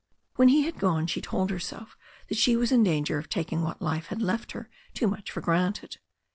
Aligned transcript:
When 0.35 0.47
he 0.47 0.63
had 0.63 0.79
gone 0.79 1.05
she 1.05 1.21
told 1.21 1.51
herself 1.51 1.95
that 2.27 2.37
she 2.39 2.55
was 2.55 2.71
in 2.71 2.81
danger 2.83 3.19
of 3.19 3.29
taking 3.29 3.61
what 3.61 3.83
life 3.83 4.07
had 4.07 4.19
left 4.19 4.53
her 4.53 4.67
too 4.95 5.05
much 5.07 5.29
for 5.29 5.41
granted. 5.41 5.97